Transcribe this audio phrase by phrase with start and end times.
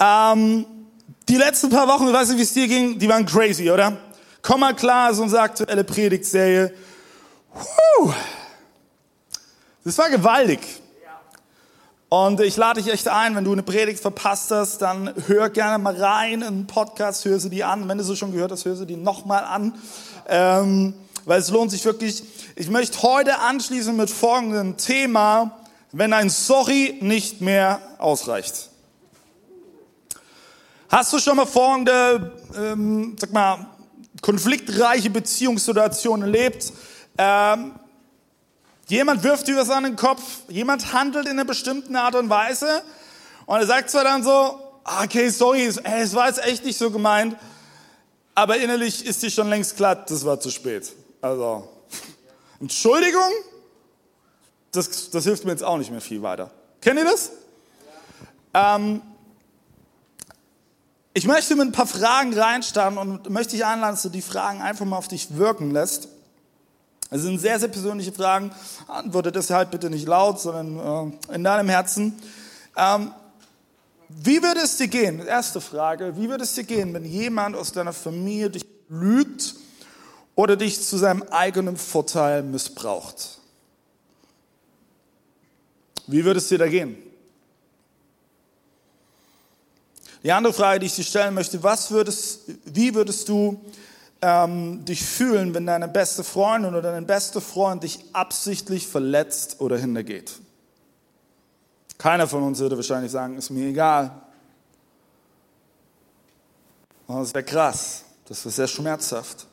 [0.00, 0.66] ähm,
[1.28, 3.96] die letzten paar Wochen, ich weiß nicht, wie es dir ging, die waren crazy, oder?
[4.42, 6.72] Komm mal klar, ist unsere aktuelle Predigtserie.
[7.52, 8.12] Puh.
[9.84, 10.60] Das war gewaltig.
[12.10, 15.82] Und ich lade dich echt ein, wenn du eine Predigt verpasst hast, dann hör gerne
[15.82, 17.86] mal rein in einen Podcast, hör sie die an.
[17.86, 19.74] Wenn du sie schon gehört hast, hör sie die nochmal an.
[20.26, 20.94] Ähm,
[21.26, 22.22] weil es lohnt sich wirklich.
[22.56, 25.58] Ich möchte heute anschließen mit folgendem Thema,
[25.92, 28.67] wenn ein Sorry nicht mehr ausreicht.
[30.90, 33.66] Hast du schon mal folgende, ähm, sag mal,
[34.22, 36.72] konfliktreiche Beziehungssituationen erlebt?
[37.18, 37.74] Ähm,
[38.86, 42.82] jemand wirft dir was an den Kopf, jemand handelt in einer bestimmten Art und Weise
[43.44, 44.30] und er sagt zwar dann so,
[44.84, 47.36] ah, okay, sorry, es war jetzt echt nicht so gemeint,
[48.34, 50.90] aber innerlich ist dir schon längst klar, das war zu spät.
[51.20, 51.68] Also,
[52.60, 53.30] Entschuldigung,
[54.72, 56.50] das, das hilft mir jetzt auch nicht mehr viel weiter.
[56.80, 57.32] Kennt ihr das?
[58.54, 59.02] Ähm,
[61.18, 64.62] ich möchte mit ein paar Fragen reinstarten und möchte dich einladen, dass du die Fragen
[64.62, 66.06] einfach mal auf dich wirken lässt.
[67.10, 68.52] Es sind sehr, sehr persönliche Fragen.
[68.86, 72.16] Antworte deshalb bitte nicht laut, sondern äh, in deinem Herzen.
[72.76, 73.10] Ähm,
[74.08, 75.18] wie würde es dir gehen?
[75.26, 76.16] Erste Frage.
[76.16, 79.56] Wie würde es dir gehen, wenn jemand aus deiner Familie dich lügt
[80.36, 83.40] oder dich zu seinem eigenen Vorteil missbraucht?
[86.06, 86.96] Wie würde es dir da gehen?
[90.22, 93.60] Die andere Frage, die ich dir stellen möchte, was würdest, wie würdest du
[94.20, 99.78] ähm, dich fühlen, wenn deine beste Freundin oder dein bester Freund dich absichtlich verletzt oder
[99.78, 100.32] hintergeht?
[101.98, 104.10] Keiner von uns würde wahrscheinlich sagen, ist mir egal.
[107.06, 109.46] das wäre krass, das wäre sehr schmerzhaft.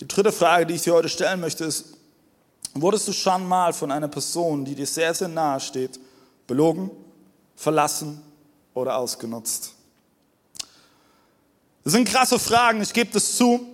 [0.00, 1.94] Die dritte Frage, die ich dir heute stellen möchte, ist,
[2.74, 5.98] wurdest du schon mal von einer Person, die dir sehr, sehr nahe steht,
[6.46, 6.90] belogen,
[7.54, 8.20] verlassen
[8.74, 9.72] oder ausgenutzt?
[11.84, 13.66] Das sind krasse Fragen, ich gebe das zu.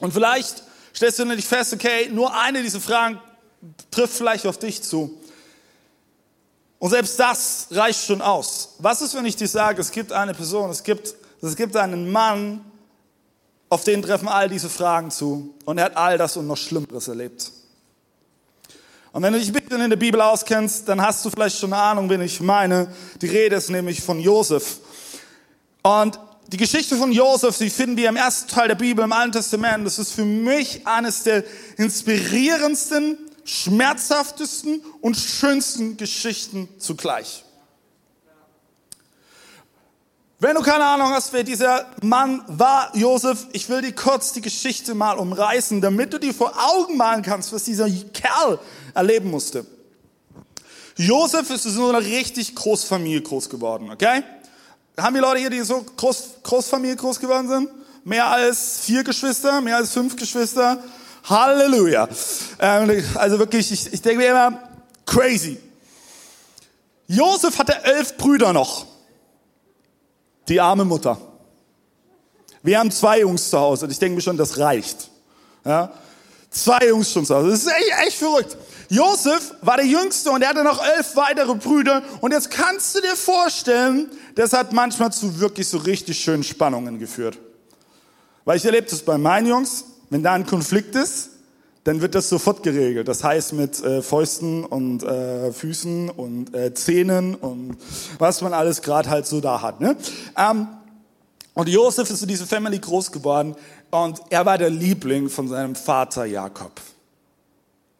[0.00, 0.62] Und vielleicht
[0.94, 3.18] stellst du nicht fest, okay, nur eine dieser Fragen
[3.90, 5.18] trifft vielleicht auf dich zu.
[6.78, 8.74] Und selbst das reicht schon aus.
[8.78, 12.12] Was ist, wenn ich dir sage, es gibt eine Person, es gibt, es gibt einen
[12.12, 12.64] Mann,
[13.70, 15.54] auf den treffen all diese Fragen zu.
[15.64, 17.50] Und er hat all das und noch Schlimmeres erlebt.
[19.14, 21.72] Und wenn du dich ein bisschen in der Bibel auskennst, dann hast du vielleicht schon
[21.72, 22.88] eine Ahnung, wen ich meine.
[23.22, 24.78] Die Rede ist nämlich von Josef.
[25.82, 29.30] Und die Geschichte von Josef, die finden wir im ersten Teil der Bibel im Alten
[29.30, 29.86] Testament.
[29.86, 31.44] Das ist für mich eines der
[31.76, 37.44] inspirierendsten, schmerzhaftesten und schönsten Geschichten zugleich.
[40.44, 44.42] Wenn du keine Ahnung hast, wer dieser Mann war, Josef, ich will dir kurz die
[44.42, 48.58] Geschichte mal umreißen, damit du dir vor Augen malen kannst, was dieser Kerl
[48.92, 49.64] erleben musste.
[50.96, 54.22] Josef ist in so einer richtig Großfamilie groß geworden, okay?
[54.98, 57.70] Haben die Leute hier, die so Groß, Großfamilie groß geworden sind?
[58.04, 60.76] Mehr als vier Geschwister, mehr als fünf Geschwister?
[61.24, 62.06] Halleluja.
[62.58, 64.58] Ähm, also wirklich, ich, ich denke mir immer,
[65.06, 65.58] crazy.
[67.06, 68.93] Josef hatte elf Brüder noch.
[70.48, 71.18] Die arme Mutter.
[72.62, 75.10] Wir haben zwei Jungs zu Hause und ich denke mir schon, das reicht.
[75.64, 75.92] Ja?
[76.50, 77.50] Zwei Jungs schon zu Hause.
[77.50, 78.56] Das ist echt, echt verrückt.
[78.88, 82.02] Josef war der Jüngste und er hatte noch elf weitere Brüder.
[82.20, 86.98] Und jetzt kannst du dir vorstellen, das hat manchmal zu wirklich so richtig schönen Spannungen
[86.98, 87.38] geführt.
[88.44, 91.30] Weil ich erlebe das bei meinen Jungs, wenn da ein Konflikt ist,
[91.84, 93.08] dann wird das sofort geregelt.
[93.08, 97.76] Das heißt mit äh, Fäusten und äh, Füßen und äh, Zähnen und
[98.18, 99.80] was man alles gerade halt so da hat.
[99.80, 99.96] Ne?
[100.36, 100.66] Ähm,
[101.52, 103.54] und Josef ist in dieser Family groß geworden
[103.90, 106.80] und er war der Liebling von seinem Vater Jakob.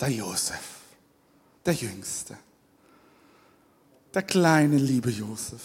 [0.00, 0.60] Der Josef,
[1.64, 2.36] der Jüngste.
[4.12, 5.60] Der kleine, liebe Josef.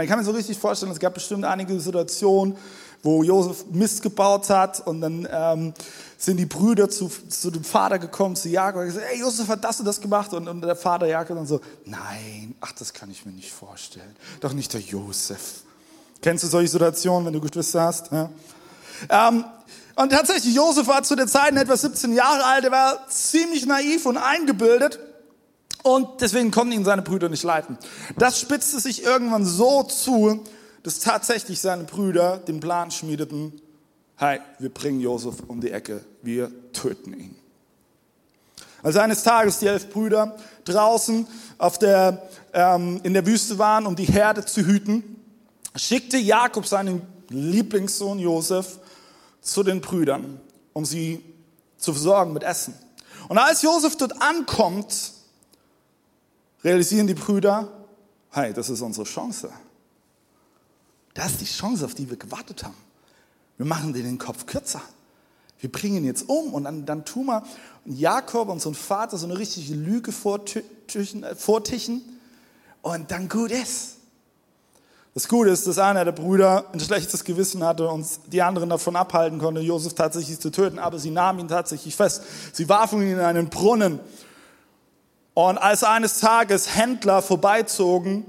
[0.00, 2.56] Ich kann mir so richtig vorstellen, es gab bestimmt einige Situationen,
[3.02, 5.74] wo Josef Mist gebaut hat und dann ähm,
[6.24, 9.64] sind die Brüder zu, zu dem Vater gekommen, zu Jakob und gesagt, ey, Josef hat
[9.64, 13.10] das und das gemacht und, und der Vater Jakob dann so, nein, ach, das kann
[13.10, 14.14] ich mir nicht vorstellen.
[14.38, 15.62] Doch nicht der Josef.
[16.20, 18.12] Kennst du solche Situationen, wenn du Geschwister hast?
[18.12, 18.30] Ja?
[19.08, 19.44] Ähm,
[19.96, 24.06] und tatsächlich, Josef war zu der Zeit etwa 17 Jahre alt, er war ziemlich naiv
[24.06, 25.00] und eingebildet.
[25.82, 27.76] Und deswegen konnten ihn seine Brüder nicht leiten.
[28.16, 30.44] Das spitzte sich irgendwann so zu,
[30.84, 33.60] dass tatsächlich seine Brüder den Plan schmiedeten,
[34.16, 37.36] hey, wir bringen Josef um die Ecke, wir töten ihn.
[38.82, 41.26] Als eines Tages die elf Brüder draußen
[41.58, 45.16] auf der, ähm, in der Wüste waren, um die Herde zu hüten,
[45.76, 48.78] schickte Jakob seinen Lieblingssohn Josef
[49.40, 50.40] zu den Brüdern,
[50.72, 51.22] um sie
[51.78, 52.74] zu versorgen mit Essen.
[53.28, 55.12] Und als Josef dort ankommt,
[56.64, 57.68] realisieren die Brüder,
[58.30, 59.50] hey, das ist unsere Chance.
[61.14, 62.76] Das ist die Chance, auf die wir gewartet haben.
[63.62, 64.82] Wir machen dir den Kopf kürzer.
[65.60, 67.44] Wir bringen ihn jetzt um und dann, dann tun wir
[67.84, 72.02] Jakob, unseren Vater, so eine richtige Lüge äh, vortischen
[72.82, 73.98] und dann gut ist.
[75.14, 78.96] Das Gute ist, dass einer der Brüder ein schlechtes Gewissen hatte und die anderen davon
[78.96, 82.24] abhalten konnte, Josef tatsächlich zu töten, aber sie nahmen ihn tatsächlich fest.
[82.52, 84.00] Sie warfen ihn in einen Brunnen.
[85.34, 88.24] Und als eines Tages Händler vorbeizogen,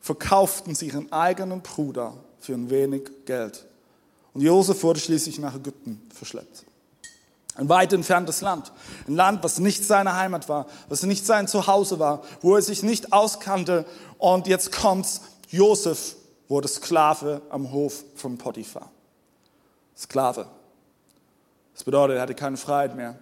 [0.00, 3.66] verkauften sie ihren eigenen Bruder für ein wenig Geld.
[4.34, 6.64] Und Josef wurde schließlich nach Ägypten verschleppt.
[7.54, 8.72] Ein weit entferntes Land.
[9.06, 12.82] Ein Land, was nicht seine Heimat war, was nicht sein Zuhause war, wo er sich
[12.82, 13.84] nicht auskannte.
[14.16, 15.20] Und jetzt kommt's,
[15.50, 16.16] Josef
[16.48, 18.90] wurde Sklave am Hof von Potiphar.
[19.96, 20.46] Sklave.
[21.74, 23.18] Das bedeutet, er hatte keine Freiheit mehr.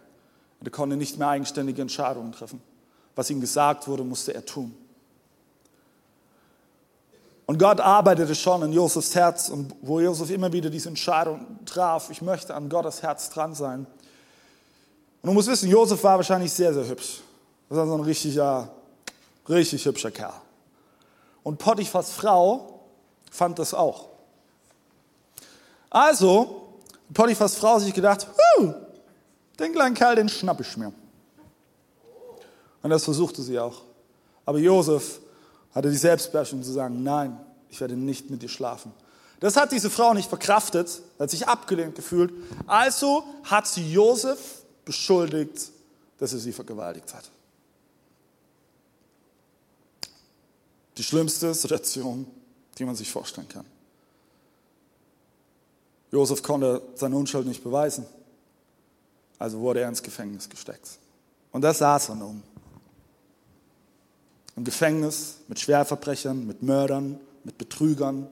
[0.62, 2.60] Er konnte nicht mehr eigenständige Entscheidungen treffen.
[3.16, 4.76] Was ihm gesagt wurde, musste er tun.
[7.50, 12.08] Und Gott arbeitete schon in Josefs Herz und wo Josef immer wieder diese Entscheidung traf,
[12.08, 13.88] ich möchte an Gottes Herz dran sein.
[15.20, 17.22] Und du musst wissen, Josef war wahrscheinlich sehr, sehr hübsch.
[17.68, 18.70] Das war so ein richtiger,
[19.48, 20.32] richtig hübscher Kerl.
[21.42, 22.82] Und Potiphas Frau
[23.32, 24.10] fand das auch.
[25.90, 26.68] Also,
[27.12, 28.28] Potiphas Frau hat sich gedacht,
[29.58, 30.92] den kleinen Kerl, den schnapp ich mir.
[32.80, 33.82] Und das versuchte sie auch.
[34.46, 35.18] Aber Josef
[35.74, 37.38] hatte die Selbstbeherrschung zu sagen, nein,
[37.68, 38.92] ich werde nicht mit dir schlafen.
[39.40, 42.32] Das hat diese Frau nicht verkraftet, hat sich abgelehnt gefühlt.
[42.66, 45.70] Also hat sie Josef beschuldigt,
[46.18, 47.30] dass er sie vergewaltigt hat.
[50.98, 52.26] Die schlimmste Situation,
[52.76, 53.64] die man sich vorstellen kann.
[56.12, 58.04] Josef konnte seine Unschuld nicht beweisen,
[59.38, 60.98] also wurde er ins Gefängnis gesteckt.
[61.52, 62.42] Und das saß er nun.
[64.56, 68.26] Im Gefängnis mit Schwerverbrechern, mit Mördern, mit Betrügern.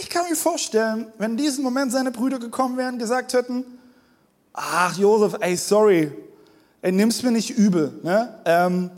[0.00, 3.64] Ich kann mir vorstellen, wenn in diesem Moment seine Brüder gekommen wären und gesagt hätten,
[4.52, 6.10] ach Josef, ey, sorry,
[6.80, 8.00] ey, nimm's mir nicht übel.
[8.02, 8.40] Ne?
[8.44, 8.90] Ähm,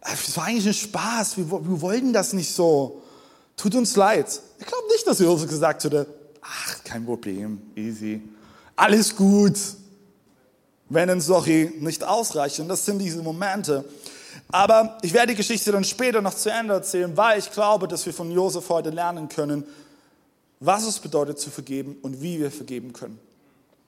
[0.00, 3.02] es war eigentlich ein Spaß, wir, wir wollten das nicht so.
[3.56, 4.40] Tut uns leid.
[4.58, 6.06] Ich glaube nicht, dass Josef gesagt hätte,
[6.40, 8.22] ach, kein Problem, easy,
[8.76, 9.58] alles gut.
[10.88, 12.58] Wenn ein Sorry nicht ausreicht.
[12.58, 13.84] Und das sind diese Momente.
[14.52, 18.04] Aber ich werde die Geschichte dann später noch zu Ende erzählen, weil ich glaube, dass
[18.06, 19.64] wir von Josef heute lernen können,
[20.58, 23.18] was es bedeutet zu vergeben und wie wir vergeben können.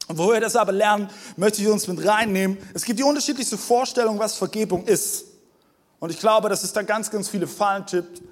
[0.09, 2.59] Und wo wir das aber lernen, möchte ich uns mit reinnehmen.
[2.75, 5.25] Es gibt die unterschiedlichste Vorstellung, was Vergebung ist.
[6.00, 7.85] Und ich glaube, dass es da ganz, ganz viele Fallen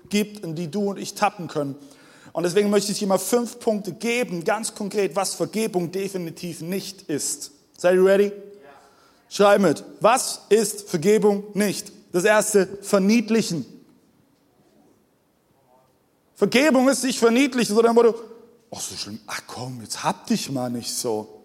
[0.09, 1.77] gibt, in die du und ich tappen können.
[2.32, 7.03] Und deswegen möchte ich dir mal fünf Punkte geben, ganz konkret, was Vergebung definitiv nicht
[7.03, 7.53] ist.
[7.77, 8.25] Seid ihr ready?
[8.25, 8.32] Ja.
[9.29, 9.85] Schreib mit.
[10.00, 11.93] Was ist Vergebung nicht?
[12.12, 13.64] Das erste, verniedlichen.
[16.34, 18.14] Vergebung ist nicht verniedlichen, sondern wo du,
[18.70, 21.44] ach so schlimm, ach komm, jetzt hab dich mal nicht so.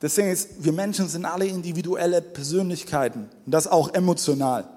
[0.00, 4.68] Deswegen ist, wir Menschen sind alle individuelle Persönlichkeiten und das auch emotional.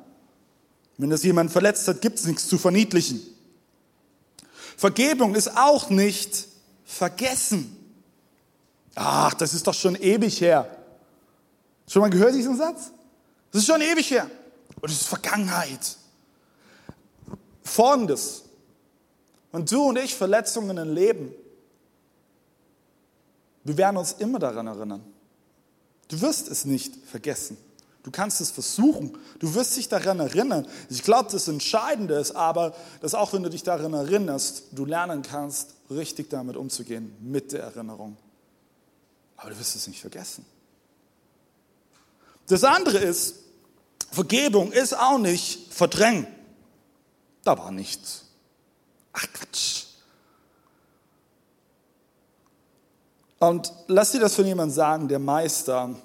[0.97, 3.21] Wenn das jemand verletzt hat, gibt es nichts zu verniedlichen.
[4.77, 6.47] Vergebung ist auch nicht
[6.85, 7.77] vergessen.
[8.95, 10.75] Ach, das ist doch schon ewig her.
[11.87, 12.91] Schon mal gehört diesen Satz?
[13.51, 14.29] Das ist schon ewig her.
[14.79, 15.97] Und es ist Vergangenheit.
[17.63, 18.43] Folgendes.
[19.51, 21.33] Wenn du und ich Verletzungen erleben,
[23.63, 25.03] wir werden uns immer daran erinnern.
[26.07, 27.57] Du wirst es nicht vergessen.
[28.03, 29.17] Du kannst es versuchen.
[29.39, 30.67] Du wirst dich daran erinnern.
[30.89, 35.21] Ich glaube, das Entscheidende ist aber, dass auch wenn du dich daran erinnerst, du lernen
[35.21, 38.17] kannst, richtig damit umzugehen, mit der Erinnerung.
[39.37, 40.45] Aber du wirst es nicht vergessen.
[42.51, 43.35] Das andere ist,
[44.11, 46.27] Vergebung ist auch nicht verdrängen.
[47.45, 48.25] Da war nichts.
[49.13, 49.85] Ach Quatsch.
[53.39, 55.95] Und lass dir das von jemandem sagen, der Meister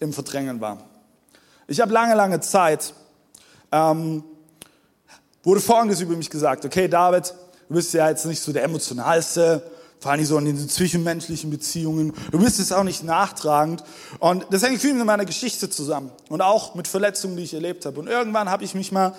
[0.00, 0.84] im Verdrängen war.
[1.66, 2.92] Ich habe lange, lange Zeit,
[3.72, 4.22] ähm,
[5.42, 6.66] wurde Folgendes über mich gesagt.
[6.66, 7.32] Okay, David,
[7.68, 9.62] du bist ja jetzt nicht so der emotionalste
[10.00, 12.12] vor allem so in den zwischenmenschlichen Beziehungen.
[12.30, 13.82] Du bist es auch nicht nachtragend.
[14.20, 17.84] Und das hängt viel mit meiner Geschichte zusammen und auch mit Verletzungen, die ich erlebt
[17.84, 17.98] habe.
[18.00, 19.14] Und irgendwann habe ich mich mal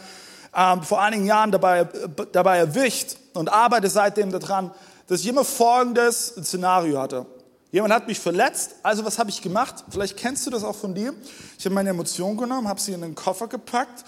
[0.55, 1.87] ähm, vor einigen Jahren dabei,
[2.31, 4.71] dabei erwischt und arbeite seitdem daran,
[5.07, 7.25] dass ich immer folgendes Szenario hatte.
[7.71, 9.83] Jemand hat mich verletzt, also was habe ich gemacht?
[9.89, 11.13] Vielleicht kennst du das auch von dir.
[11.57, 14.05] Ich habe meine Emotionen genommen, habe sie in den Koffer gepackt,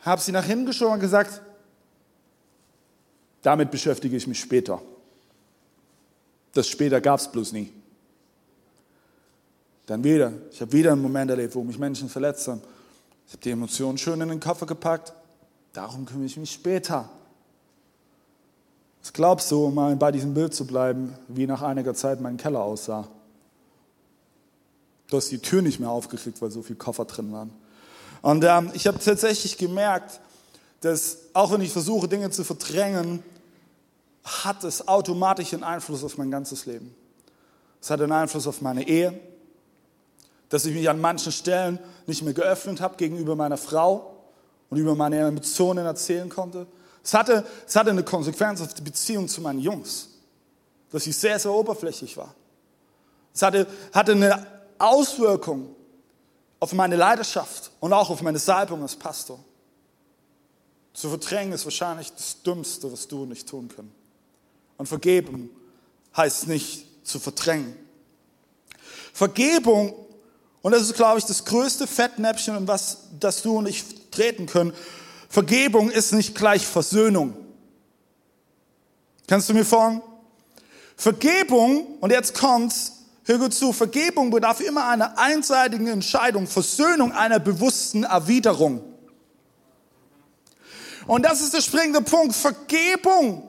[0.00, 1.40] habe sie nach hinten geschoben und gesagt,
[3.42, 4.82] damit beschäftige ich mich später.
[6.58, 7.72] Das später gab es bloß nie.
[9.86, 12.60] Dann wieder, ich habe wieder einen Moment erlebt, wo mich Menschen verletzt haben.
[13.28, 15.12] Ich habe die Emotionen schön in den Koffer gepackt,
[15.72, 17.08] darum kümmere ich mich später.
[19.00, 22.36] Was glaubst du, um mal bei diesem Bild zu bleiben, wie nach einiger Zeit mein
[22.36, 23.06] Keller aussah?
[25.06, 27.52] Du hast die Tür nicht mehr aufgekriegt, weil so viele Koffer drin waren.
[28.20, 30.18] Und ähm, ich habe tatsächlich gemerkt,
[30.80, 33.22] dass auch wenn ich versuche, Dinge zu verdrängen,
[34.24, 36.94] hat es automatisch einen Einfluss auf mein ganzes Leben.
[37.80, 39.18] Es hat einen Einfluss auf meine Ehe,
[40.48, 44.14] dass ich mich an manchen Stellen nicht mehr geöffnet habe gegenüber meiner Frau
[44.70, 46.66] und über meine Emotionen erzählen konnte.
[47.02, 50.08] Es hatte, es hatte eine Konsequenz auf die Beziehung zu meinen Jungs,
[50.90, 52.34] dass ich sehr, sehr oberflächlich war.
[53.32, 54.46] Es hatte, hatte eine
[54.78, 55.74] Auswirkung
[56.60, 59.38] auf meine Leidenschaft und auch auf meine Salbung als Pastor.
[60.92, 63.94] Zu verdrängen ist wahrscheinlich das Dümmste, was du und ich tun können.
[64.78, 65.50] Und vergeben
[66.16, 67.76] heißt nicht zu verdrängen.
[69.12, 69.94] Vergebung,
[70.62, 74.46] und das ist, glaube ich, das größte Fettnäpfchen, in was das du und ich treten
[74.46, 74.72] können.
[75.28, 77.34] Vergebung ist nicht gleich Versöhnung.
[79.26, 80.00] Kannst du mir folgen?
[80.96, 82.92] Vergebung, und jetzt kommt's,
[83.24, 88.82] hör gut zu, Vergebung bedarf immer einer einseitigen Entscheidung, Versöhnung einer bewussten Erwiderung.
[91.06, 92.34] Und das ist der springende Punkt.
[92.34, 93.47] Vergebung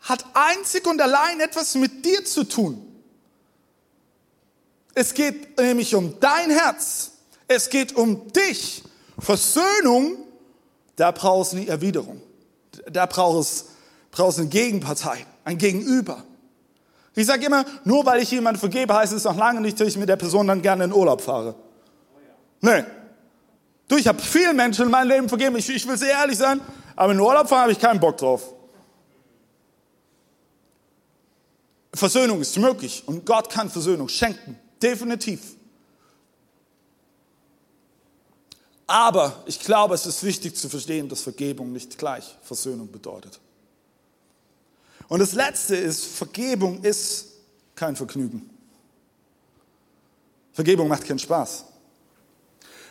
[0.00, 2.84] hat einzig und allein etwas mit dir zu tun.
[4.94, 7.12] Es geht nämlich um dein Herz.
[7.46, 8.82] Es geht um dich.
[9.18, 10.16] Versöhnung,
[10.96, 12.20] da brauchst du eine Erwiderung.
[12.90, 13.66] Da brauchst
[14.16, 16.24] du eine Gegenpartei, ein Gegenüber.
[17.14, 19.96] Ich sage immer, nur weil ich jemanden vergebe, heißt es noch lange nicht, dass ich
[19.96, 21.54] mit der Person dann gerne in Urlaub fahre.
[22.60, 22.84] Nee,
[23.88, 25.56] Du, ich habe vielen Menschen in meinem Leben vergeben.
[25.56, 26.60] Ich, ich will sehr ehrlich sein,
[26.94, 28.54] aber in Urlaub fahren habe ich keinen Bock drauf.
[31.98, 34.58] Versöhnung ist möglich und Gott kann Versöhnung schenken.
[34.80, 35.40] Definitiv.
[38.86, 43.38] Aber ich glaube, es ist wichtig zu verstehen, dass Vergebung nicht gleich Versöhnung bedeutet.
[45.08, 47.26] Und das Letzte ist, Vergebung ist
[47.74, 48.48] kein Vergnügen.
[50.52, 51.64] Vergebung macht keinen Spaß.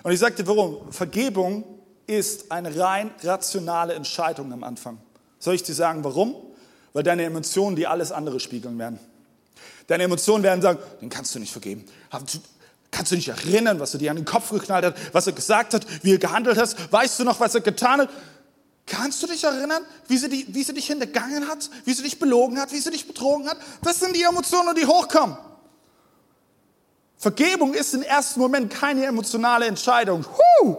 [0.03, 0.91] Und ich sagte, warum?
[0.91, 1.63] Vergebung
[2.05, 4.99] ist eine rein rationale Entscheidung am Anfang.
[5.39, 6.35] Soll ich dir sagen, warum?
[6.97, 8.97] Weil deine Emotionen die alles andere spiegeln werden.
[9.85, 11.85] Deine Emotionen werden sagen, den kannst du nicht vergeben.
[12.89, 15.75] Kannst du nicht erinnern, was er dir an den Kopf geknallt hat, was er gesagt
[15.75, 16.91] hat, wie er gehandelt hat?
[16.91, 18.09] Weißt du noch, was er getan hat?
[18.87, 22.17] Kannst du dich erinnern, wie sie, die, wie sie dich hintergangen hat, wie sie dich
[22.17, 23.57] belogen hat, wie sie dich betrogen hat?
[23.83, 25.37] Das sind die Emotionen, die hochkommen.
[27.15, 30.25] Vergebung ist im ersten Moment keine emotionale Entscheidung.
[30.63, 30.77] Huh!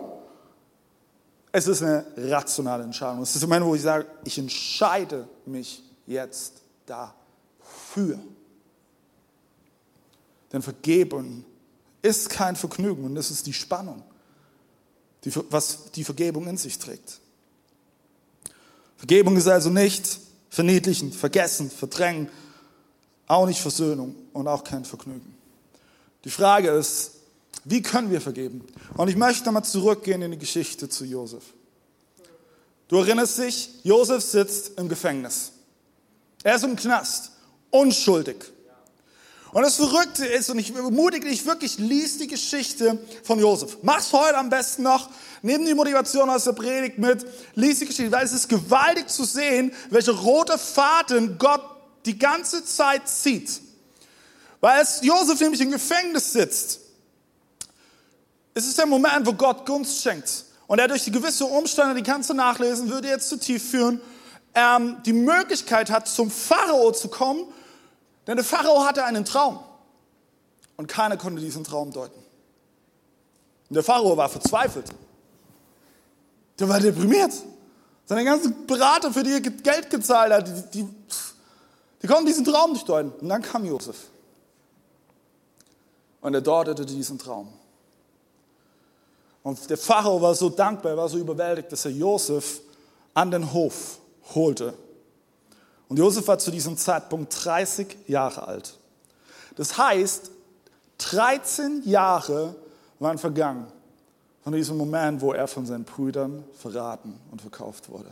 [1.53, 3.23] Es ist eine rationale Entscheidung.
[3.23, 8.19] Es ist ein Moment, wo ich sage, ich entscheide mich jetzt dafür.
[10.53, 11.45] Denn Vergebung
[12.03, 14.03] ist kein Vergnügen und das ist die Spannung,
[15.25, 17.21] die, was die Vergebung in sich trägt.
[18.97, 22.29] Vergebung ist also nicht verniedlichen, vergessen, verdrängen,
[23.27, 25.37] auch nicht Versöhnung und auch kein Vergnügen.
[26.25, 27.13] Die Frage ist,
[27.65, 28.65] wie können wir vergeben?
[28.97, 31.45] Und ich möchte nochmal zurückgehen in die Geschichte zu Josef.
[32.89, 35.53] Du erinnerst dich, Josef sitzt im Gefängnis.
[36.43, 37.33] Er ist im Knast,
[37.71, 38.37] unschuldig.
[39.53, 43.79] Und das Verrückte ist, und ich ermutige dich wirklich, lies die Geschichte von Josef.
[43.83, 45.09] Mach's heute am besten noch,
[45.43, 49.25] nimm die Motivation aus der Predigt mit, lies die Geschichte, weil es ist gewaltig zu
[49.25, 51.63] sehen, welche rote Faden Gott
[52.05, 53.61] die ganze Zeit zieht.
[54.61, 56.81] Weil als Josef nämlich im Gefängnis sitzt,
[58.55, 60.45] ist es der Moment, wo Gott Gunst schenkt.
[60.67, 64.01] Und er durch die gewisse Umstände, die kannst du nachlesen, würde jetzt zu tief führen,
[64.55, 67.45] ähm, die Möglichkeit hat, zum Pharao zu kommen,
[68.27, 69.61] denn der Pharao hatte einen Traum.
[70.77, 72.19] Und keiner konnte diesen Traum deuten.
[73.69, 74.87] Und der Pharao war verzweifelt.
[76.59, 77.33] Der war deprimiert.
[78.07, 80.89] Seine ganzen Berater, für die er Geld gezahlt hat, die, die,
[82.03, 83.11] die konnten diesen Traum nicht deuten.
[83.21, 83.97] Und dann kam Josef.
[86.21, 87.53] Und er deutete diesen Traum.
[89.43, 92.61] Und der Pharao war so dankbar, er war so überwältigt, dass er Josef
[93.15, 93.99] an den Hof
[94.35, 94.75] holte
[95.89, 98.77] Und Josef war zu diesem Zeitpunkt 30 Jahre alt.
[99.57, 100.31] Das heißt,
[100.99, 102.55] 13 Jahre
[102.99, 103.67] waren vergangen
[104.43, 108.11] von diesem Moment, wo er von seinen Brüdern verraten und verkauft wurde.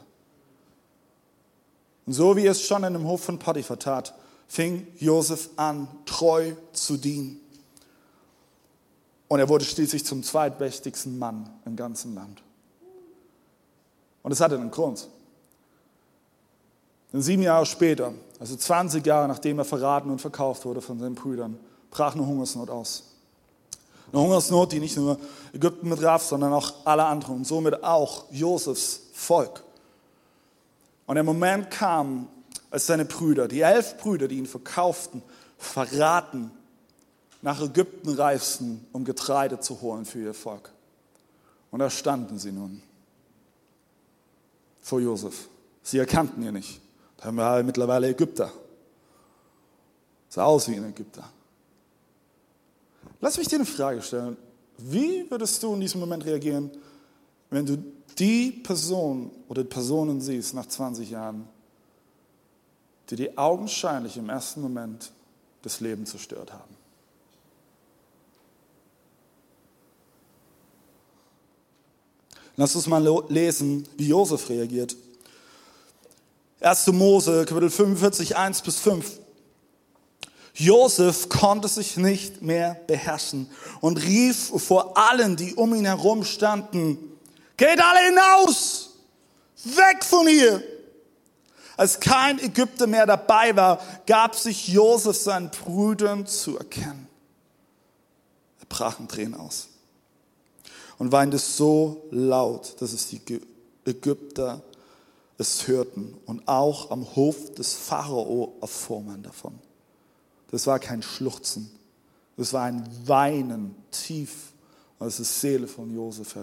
[2.06, 4.14] Und so wie es schon in dem Hof von Potiphar tat,
[4.46, 7.40] fing Josef an, treu zu dienen.
[9.28, 12.42] Und er wurde schließlich zum zweitmächtigsten Mann im ganzen Land.
[14.22, 15.08] Und es hatte einen Grund.
[17.12, 21.14] Denn sieben Jahre später, also 20 Jahre nachdem er verraten und verkauft wurde von seinen
[21.14, 21.58] Brüdern,
[21.90, 23.04] brach eine Hungersnot aus.
[24.12, 25.18] Eine Hungersnot, die nicht nur
[25.52, 29.62] Ägypten betraf, sondern auch alle anderen und somit auch Josefs Volk.
[31.06, 32.28] Und der Moment kam,
[32.70, 35.22] als seine Brüder, die elf Brüder, die ihn verkauften,
[35.56, 36.50] verraten,
[37.42, 40.72] nach Ägypten reisten, um Getreide zu holen für ihr Volk.
[41.70, 42.82] Und da standen sie nun
[44.82, 45.48] vor Josef.
[45.82, 46.80] Sie erkannten ihn nicht.
[47.26, 48.52] Haben wir mittlerweile Ägypter.
[50.28, 51.28] Sah aus wie ein Ägypter.
[53.20, 54.36] Lass mich dir eine Frage stellen.
[54.78, 56.70] Wie würdest du in diesem Moment reagieren,
[57.50, 57.82] wenn du
[58.16, 61.48] die Person oder Personen siehst nach 20 Jahren,
[63.10, 65.10] die dir augenscheinlich im ersten Moment
[65.62, 66.76] das Leben zerstört haben.
[72.54, 74.96] Lass uns mal lesen, wie Josef reagiert.
[76.66, 76.88] 1.
[76.88, 79.20] Mose, Kapitel 45, 1 bis 5.
[80.54, 83.48] Josef konnte sich nicht mehr beherrschen
[83.80, 86.98] und rief vor allen, die um ihn herum standen,
[87.56, 88.96] Geht alle hinaus!
[89.62, 90.60] Weg von hier!
[91.76, 97.06] Als kein Ägypter mehr dabei war, gab sich Josef seinen Brüdern zu erkennen.
[98.58, 99.68] Er brach in Tränen aus
[100.98, 103.20] und weinte so laut, dass es die
[103.84, 104.62] Ägypter
[105.38, 109.58] es hörten und auch am Hof des Pharao erfuhr man davon.
[110.50, 111.70] Das war kein Schluchzen,
[112.36, 114.52] das war ein Weinen tief
[114.98, 116.36] aus der Seele von Josef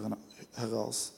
[0.54, 1.14] heraus.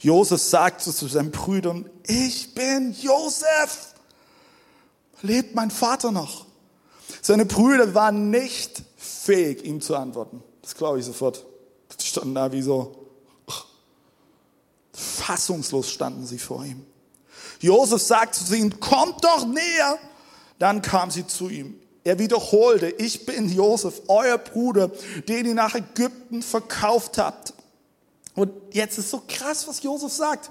[0.00, 3.94] Josef sagte zu seinen Brüdern, ich bin Josef.
[5.22, 6.46] Lebt mein Vater noch?
[7.22, 10.42] Seine Brüder waren nicht fähig, ihm zu antworten.
[10.60, 11.44] Das glaube ich sofort.
[11.98, 13.03] Die standen da wie so,
[15.24, 16.84] fassungslos standen sie vor ihm.
[17.60, 19.98] Josef sagte zu ihnen, kommt doch näher.
[20.58, 21.80] Dann kam sie zu ihm.
[22.04, 24.90] Er wiederholte, ich bin Josef, euer Bruder,
[25.26, 27.54] den ihr nach Ägypten verkauft habt.
[28.34, 30.50] Und jetzt ist so krass, was Josef sagt.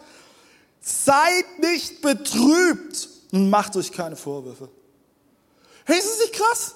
[0.81, 4.69] Seid nicht betrübt und macht euch keine Vorwürfe.
[5.85, 6.75] Hey, ist das nicht krass?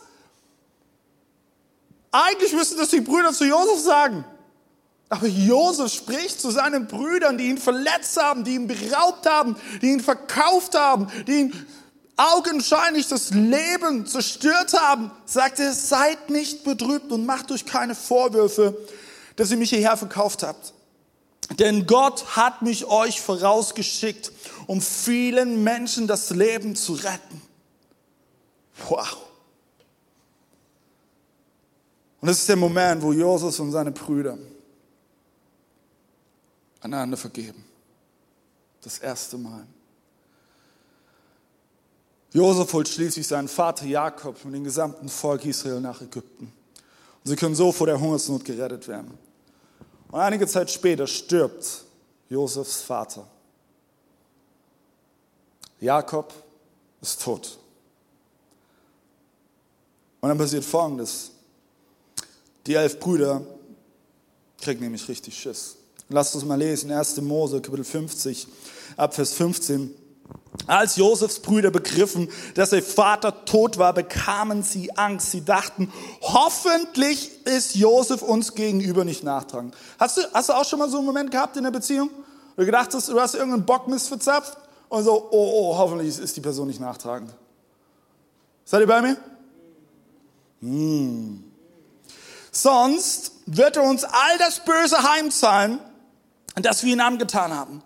[2.11, 4.23] Eigentlich müssten das die Brüder zu Josef sagen.
[5.09, 9.91] Aber Josef spricht zu seinen Brüdern, die ihn verletzt haben, die ihn beraubt haben, die
[9.91, 11.67] ihn verkauft haben, die ihn
[12.17, 18.75] augenscheinlich das Leben zerstört haben, sagt er, seid nicht betrübt und macht euch keine Vorwürfe,
[19.37, 20.73] dass ihr mich hierher verkauft habt.
[21.59, 24.33] Denn Gott hat mich euch vorausgeschickt,
[24.65, 27.41] um vielen Menschen das Leben zu retten.
[28.89, 29.17] Wow.
[32.19, 34.37] Und das ist der Moment, wo Josef und seine Brüder
[36.81, 37.63] einander vergeben.
[38.81, 39.65] Das erste Mal.
[42.33, 46.45] Josef holt schließlich seinen Vater Jakob und den gesamten Volk Israel nach Ägypten.
[47.23, 49.17] Und sie können so vor der Hungersnot gerettet werden.
[50.11, 51.83] Und einige Zeit später stirbt
[52.29, 53.27] Josefs Vater.
[55.79, 56.33] Jakob
[57.01, 57.57] ist tot.
[60.19, 61.31] Und dann passiert Folgendes.
[62.65, 63.45] Die elf Brüder
[64.59, 65.77] kriegen nämlich richtig Schiss.
[66.09, 67.21] Lasst uns mal lesen, 1.
[67.21, 68.47] Mose, Kapitel 50,
[68.95, 69.93] Abvers 15.
[70.65, 75.31] Als Josefs Brüder begriffen, dass ihr Vater tot war, bekamen sie Angst.
[75.31, 75.91] Sie dachten,
[76.21, 79.75] hoffentlich ist Josef uns gegenüber nicht nachtragend.
[79.99, 82.09] Hast du, hast du auch schon mal so einen Moment gehabt in der Beziehung,
[82.55, 84.57] wo du gedacht hast, du hast irgendeinen Bockmist verzapft
[84.89, 87.31] und so, oh, oh, hoffentlich ist die Person nicht nachtragend.
[88.65, 89.17] Seid ihr bei mir?
[90.61, 91.43] Hm.
[92.51, 95.79] Sonst wird er uns all das Böse heimzahlen,
[96.63, 97.81] das wir ihn angetan haben.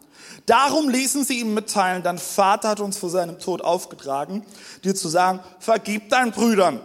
[0.46, 4.46] Darum ließen sie ihm mitteilen, dein Vater hat uns vor seinem Tod aufgetragen,
[4.84, 6.80] dir zu sagen, vergib deinen Brüdern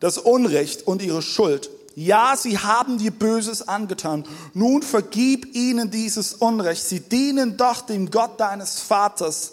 [0.00, 1.70] das Unrecht und ihre Schuld.
[1.94, 4.24] Ja, sie haben dir Böses angetan.
[4.52, 6.84] Nun vergib ihnen dieses Unrecht.
[6.84, 9.52] Sie dienen doch dem Gott deines Vaters.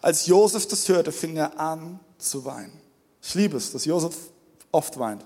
[0.00, 2.72] Als Josef das hörte, fing er an zu weinen.
[3.22, 4.16] Ich liebe es, dass Josef
[4.72, 5.24] oft weint.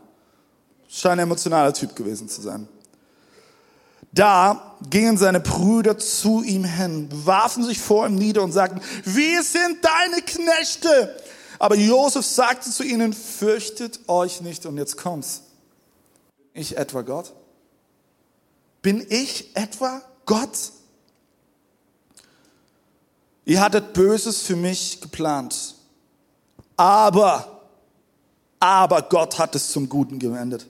[0.88, 2.68] Scheint ein emotionaler Typ gewesen zu sein.
[4.12, 9.42] Da gingen seine Brüder zu ihm hin, warfen sich vor ihm nieder und sagten, wir
[9.42, 11.14] sind deine Knechte.
[11.58, 14.64] Aber Josef sagte zu ihnen, fürchtet euch nicht.
[14.64, 15.42] Und jetzt kommt's.
[16.54, 17.32] Ich etwa Gott?
[18.80, 20.72] Bin ich etwa Gott?
[23.44, 25.74] Ihr hattet Böses für mich geplant.
[26.76, 27.62] Aber,
[28.60, 30.66] aber Gott hat es zum Guten gewendet.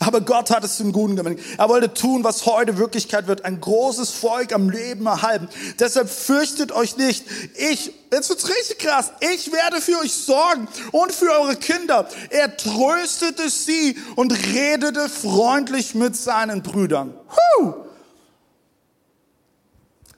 [0.00, 1.44] Aber Gott hat es zum Guten gewendet.
[1.58, 5.48] Er wollte tun, was heute Wirklichkeit wird, ein großes Volk am Leben erhalten.
[5.80, 7.24] Deshalb fürchtet euch nicht.
[7.56, 12.08] Ich, jetzt wird's richtig krass, ich werde für euch sorgen und für eure Kinder.
[12.30, 17.12] Er tröstete sie und redete freundlich mit seinen Brüdern.
[17.58, 17.74] Huh.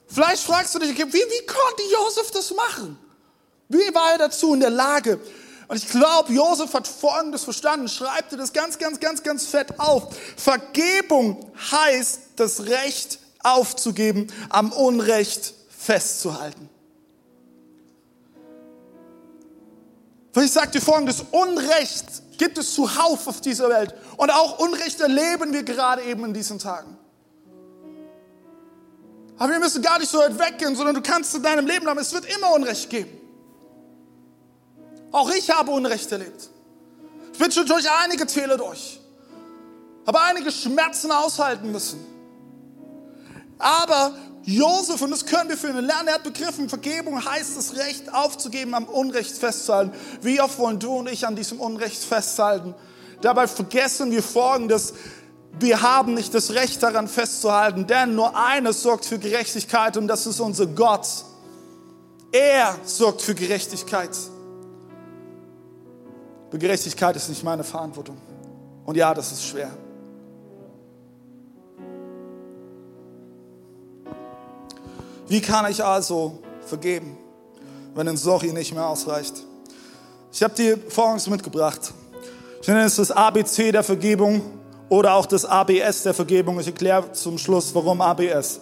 [0.07, 2.99] Vielleicht fragst du dich, wie, wie konnte Josef das machen?
[3.69, 5.19] Wie war er dazu in der Lage?
[5.71, 9.79] Und ich glaube, Josef hat Folgendes verstanden, schreibt dir das ganz, ganz, ganz, ganz fett
[9.79, 10.13] auf.
[10.35, 16.69] Vergebung heißt, das Recht aufzugeben, am Unrecht festzuhalten.
[20.33, 22.05] Weil ich sage dir folgendes, Unrecht
[22.37, 23.95] gibt es zuhauf auf dieser Welt.
[24.17, 26.97] Und auch Unrecht erleben wir gerade eben in diesen Tagen.
[29.37, 31.97] Aber wir müssen gar nicht so weit weggehen, sondern du kannst in deinem Leben haben,
[31.97, 33.20] es wird immer Unrecht geben.
[35.11, 36.49] Auch ich habe Unrecht erlebt.
[37.33, 38.99] Ich bin schon durch einige Täler durch.
[40.05, 41.99] Habe einige Schmerzen aushalten müssen.
[43.59, 47.75] Aber Josef, und das können wir für ihn lernen, er hat begriffen, Vergebung heißt das
[47.75, 49.93] Recht aufzugeben, am Unrecht festzuhalten.
[50.21, 52.73] Wie oft wollen du und ich an diesem Unrecht festhalten?
[53.21, 54.93] Dabei vergessen wir Folgendes.
[55.59, 60.25] Wir haben nicht das Recht daran festzuhalten, denn nur eines sorgt für Gerechtigkeit und das
[60.25, 61.07] ist unser Gott.
[62.31, 64.09] Er sorgt für Gerechtigkeit.
[66.59, 68.17] Gerechtigkeit ist nicht meine Verantwortung.
[68.85, 69.69] Und ja, das ist schwer.
[75.27, 77.17] Wie kann ich also vergeben,
[77.95, 79.45] wenn ein Sorry nicht mehr ausreicht?
[80.33, 81.93] Ich habe dir Folgendes mitgebracht.
[82.61, 84.41] Ich nenne es das ABC der Vergebung
[84.89, 86.59] oder auch das ABS der Vergebung.
[86.59, 88.59] Ich erkläre zum Schluss, warum ABS.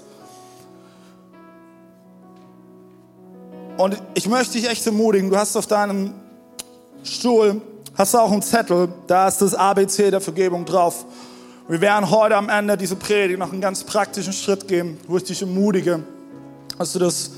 [3.77, 6.13] Und ich möchte dich echt ermutigen, du hast auf deinem
[7.01, 7.61] Stuhl
[7.99, 11.05] hast du auch einen Zettel, da ist das ABC der Vergebung drauf.
[11.67, 15.25] Wir werden heute am Ende dieser Predigt noch einen ganz praktischen Schritt gehen, wo ich
[15.25, 16.01] dich ermutige,
[16.77, 17.31] dass du das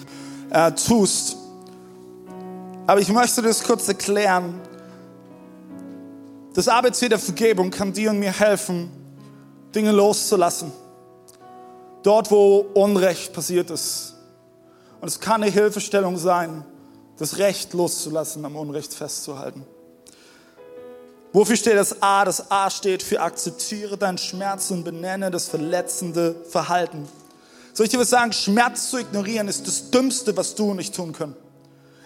[0.52, 1.36] äh, tust.
[2.86, 4.62] Aber ich möchte das kurz erklären.
[6.54, 8.91] Das ABC der Vergebung kann dir und mir helfen,
[9.74, 10.71] Dinge loszulassen.
[12.04, 14.13] Dort, wo Unrecht passiert ist.
[15.02, 16.63] Und es kann eine Hilfestellung sein,
[17.17, 19.65] das Recht loszulassen, am Unrecht festzuhalten.
[21.34, 22.26] Wofür steht das A?
[22.26, 27.08] Das A steht für akzeptiere deinen Schmerz und benenne das verletzende Verhalten.
[27.74, 28.34] Soll ich dir was sagen?
[28.34, 31.36] Schmerz zu ignorieren ist das Dümmste, was du und ich tun können.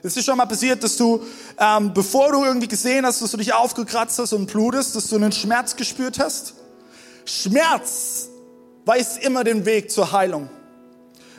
[0.04, 1.24] Es ist schon mal passiert, dass du,
[1.58, 5.16] ähm, bevor du irgendwie gesehen hast, dass du dich aufgekratzt hast und blutest, dass du
[5.16, 6.54] einen Schmerz gespürt hast?
[7.26, 8.30] Schmerz
[8.86, 10.48] weist immer den Weg zur Heilung.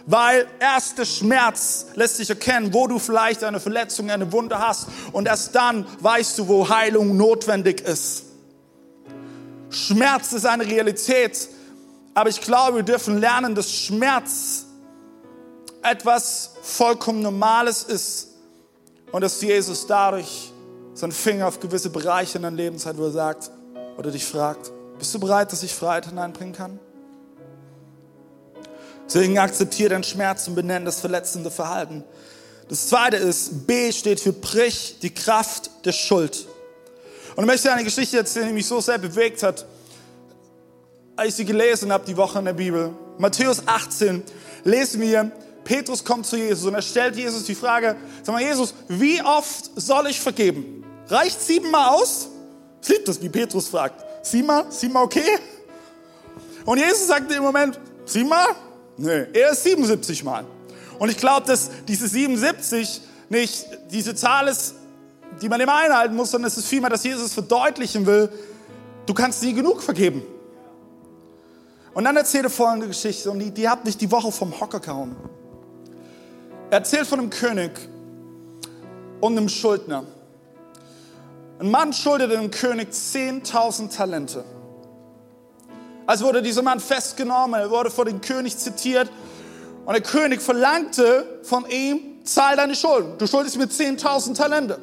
[0.07, 4.87] Weil erst der Schmerz lässt sich erkennen, wo du vielleicht eine Verletzung, eine Wunde hast.
[5.13, 8.25] Und erst dann weißt du, wo Heilung notwendig ist.
[9.69, 11.49] Schmerz ist eine Realität.
[12.15, 14.67] Aber ich glaube, wir dürfen lernen, dass Schmerz
[15.83, 18.29] etwas vollkommen Normales ist.
[19.11, 20.53] Und dass Jesus dadurch
[20.95, 23.51] seinen Finger auf gewisse Bereiche in deinem Leben zeigt, wo er sagt
[23.99, 26.79] oder dich fragt, bist du bereit, dass ich Freiheit hineinbringen kann?
[29.07, 32.05] Deswegen akzeptiere deinen Schmerz und benenne das verletzende Verhalten.
[32.69, 36.47] Das zweite ist, B steht für brich die Kraft der Schuld.
[37.37, 39.65] Und ich möchte eine Geschichte erzählen, die mich so sehr bewegt hat,
[41.15, 42.93] als ich sie gelesen habe die Woche in der Bibel.
[43.19, 44.23] Matthäus 18
[44.65, 45.31] lesen wir,
[45.65, 49.71] Petrus kommt zu Jesus und er stellt Jesus die Frage, sag mal Jesus, wie oft
[49.77, 50.85] soll ich vergeben?
[51.09, 52.29] Reicht siebenmal aus?
[52.83, 54.05] Ich liebe das, wie Petrus fragt.
[54.25, 54.67] Siebenmal?
[54.71, 55.39] Siebenmal okay?
[56.65, 58.47] Und Jesus sagt im Moment, siebenmal?
[58.97, 60.45] Nee, er ist 77 Mal.
[60.99, 64.75] Und ich glaube, dass diese 77 nicht diese Zahl ist,
[65.43, 68.31] die man immer einhalten muss, sondern es ist vielmehr, dass Jesus verdeutlichen will,
[69.05, 70.23] du kannst nie genug vergeben.
[71.93, 74.81] Und dann erzählt er folgende Geschichte, und die, die hat mich die Woche vom Hocker
[74.81, 75.17] gehauen.
[76.71, 77.71] Er erzählt von einem König
[79.21, 80.05] und einem Schuldner.
[81.59, 84.45] Ein Mann schuldete dem König 10.000 Talente.
[86.07, 89.11] Also wurde dieser Mann festgenommen, er wurde vor dem König zitiert
[89.85, 93.19] und der König verlangte von ihm, zahl deine Schulden.
[93.19, 94.79] Du schuldest mir 10.000 Talente.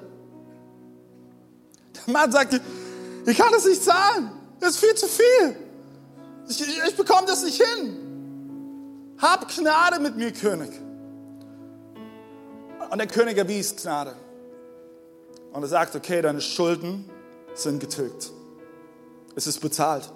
[1.95, 2.59] Der Mann sagte,
[3.25, 4.31] ich kann das nicht zahlen.
[4.59, 5.55] Das ist viel zu viel.
[6.49, 9.15] Ich, ich, ich bekomme das nicht hin.
[9.17, 10.71] hab Gnade mit mir, König.
[12.89, 14.15] Und der König erwies Gnade.
[15.53, 17.09] Und er sagt, okay, deine Schulden
[17.53, 18.31] sind getilgt.
[19.35, 20.09] Es ist bezahlt.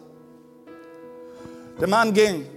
[1.79, 2.49] Der Mann ging.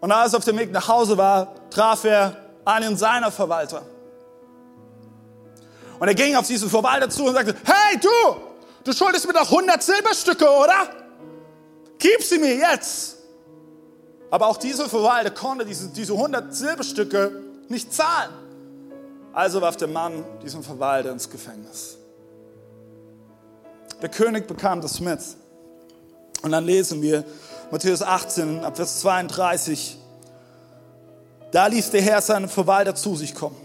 [0.00, 3.82] Und als er auf dem Weg nach Hause war, traf er einen seiner Verwalter.
[5.98, 8.36] Und er ging auf diesen Verwalter zu und sagte, hey du,
[8.84, 10.88] du schuldest mir doch 100 Silberstücke, oder?
[11.98, 13.18] Gib sie mir jetzt.
[14.30, 18.32] Aber auch dieser Verwalter konnte diese, diese 100 Silberstücke nicht zahlen.
[19.32, 21.96] Also warf der Mann diesen Verwalter ins Gefängnis.
[24.00, 25.20] Der König bekam das mit.
[26.42, 27.24] Und dann lesen wir
[27.72, 29.96] Matthäus 18, ab Vers 32.
[31.52, 33.56] Da ließ der Herr seinen Verwalter zu sich kommen,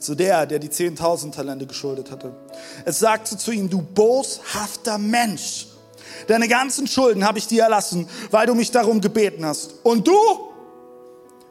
[0.00, 2.34] zu der, der die 10.000 Talente geschuldet hatte.
[2.84, 5.68] Es sagte zu ihm, du boshafter Mensch,
[6.26, 9.74] deine ganzen Schulden habe ich dir erlassen, weil du mich darum gebeten hast.
[9.84, 10.18] Und du?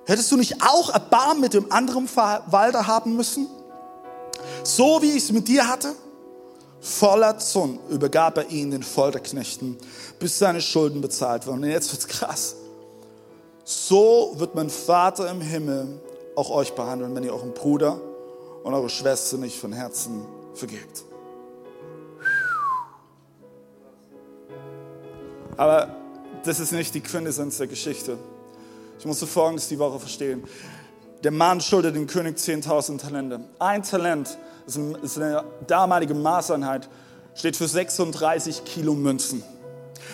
[0.05, 3.47] Hättest du nicht auch Erbarmen mit dem anderen Verwalter haben müssen?
[4.63, 5.95] So wie ich es mit dir hatte?
[6.85, 9.75] Voller Zorn übergab er ihn den Folterknechten,
[10.19, 11.63] bis seine Schulden bezahlt waren.
[11.63, 12.57] Und jetzt wird's krass.
[13.63, 15.99] So wird mein Vater im Himmel
[16.35, 17.99] auch euch behandeln, wenn ihr euren Bruder
[18.63, 21.05] und eure Schwester nicht von Herzen vergebt.
[25.57, 25.89] Aber
[26.43, 28.19] das ist nicht die Quintessenz der Geschichte.
[28.99, 30.43] Ich musste Folgendes die Woche verstehen.
[31.23, 33.39] Der Mann schuldet dem König 10.000 Talente.
[33.57, 34.37] Ein Talent
[34.67, 36.89] ist eine damalige Maßeinheit,
[37.35, 39.43] steht für 36 Kilo Münzen.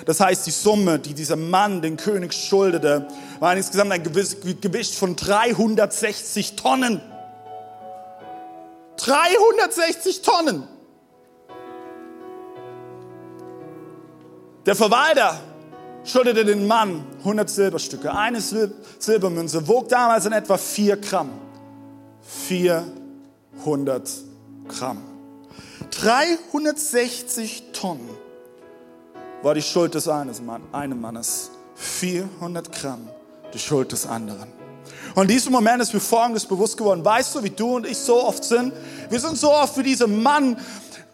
[0.06, 3.08] Das heißt, die Summe, die dieser Mann den König schuldete,
[3.40, 7.02] war insgesamt ein Gewicht von 360 Tonnen.
[8.98, 10.68] 360 Tonnen.
[14.66, 15.40] Der Verwalter
[16.04, 18.14] schuldete den Mann 100 Silberstücke.
[18.14, 21.32] Eine Silbermünze wog damals in etwa 4 Gramm.
[22.48, 24.31] 400
[24.67, 25.02] Gramm.
[25.91, 28.10] 360 Tonnen
[29.41, 31.52] war die Schuld des eines Mann, einen Mannes.
[31.76, 33.10] 400 Gramm
[33.54, 34.47] die Schuld des anderen.
[35.15, 37.04] Und in diesem Moment ist mir Folgendes bewusst geworden.
[37.04, 38.74] Weißt du, wie du und ich so oft sind?
[39.10, 40.58] Wir sind so oft wie dieser Mann,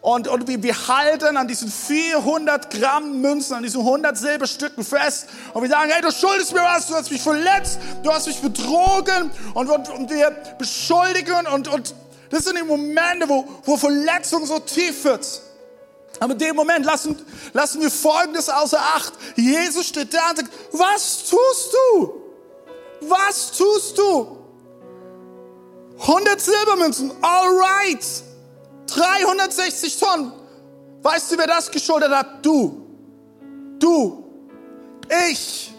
[0.00, 5.28] und, und wir, wir halten an diesen 400 Gramm Münzen, an diesen 100 Silberstücken fest.
[5.52, 8.40] Und wir sagen, hey, du schuldest mir was, du hast mich verletzt, du hast mich
[8.40, 9.30] betrogen.
[9.54, 11.46] Und, und, und wir beschuldigen.
[11.52, 11.94] Und, und
[12.30, 15.26] das sind die Momente, wo, wo Verletzung so tief wird.
[16.20, 17.16] Aber in dem Moment lassen,
[17.52, 19.12] lassen wir Folgendes außer Acht.
[19.36, 22.22] Jesus steht da und sagt, was tust du?
[23.02, 24.38] Was tust du?
[26.00, 28.04] 100 Silbermünzen, all right.
[28.86, 30.32] 360 Tonnen.
[31.02, 32.44] Weißt du, wer das geschuldet hat?
[32.44, 32.86] Du.
[33.78, 34.24] Du.
[35.30, 35.72] Ich.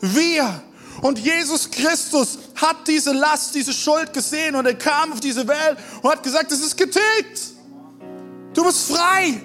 [0.00, 0.63] Wir.
[1.02, 5.76] Und Jesus Christus hat diese Last, diese Schuld gesehen und er kam auf diese Welt
[6.02, 7.40] und hat gesagt, es ist getilgt.
[8.54, 9.40] Du bist frei.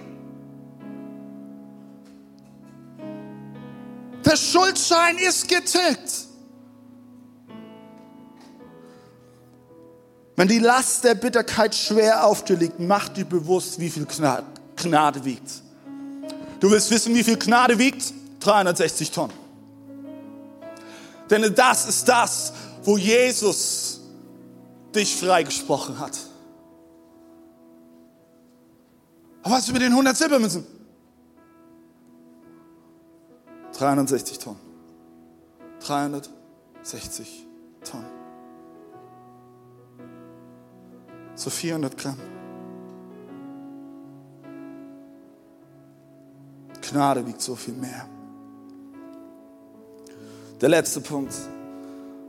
[4.23, 6.27] Der Schuldschein ist getilgt.
[10.35, 14.05] Wenn die Last der Bitterkeit schwer auf dir liegt, mach dir bewusst, wie viel
[14.75, 15.51] Gnade wiegt.
[16.59, 18.13] Du willst wissen, wie viel Gnade wiegt?
[18.39, 19.38] 360 Tonnen.
[21.29, 24.01] Denn das ist das, wo Jesus
[24.95, 26.17] dich freigesprochen hat.
[29.43, 30.65] Aber was ist mit den 100 Silbermünzen?
[33.73, 34.59] 360 Tonnen.
[35.79, 37.45] 360
[37.83, 38.19] Tonnen.
[41.39, 42.17] so 400 Gramm.
[46.81, 48.07] Gnade wiegt so viel mehr.
[50.61, 51.33] Der letzte Punkt.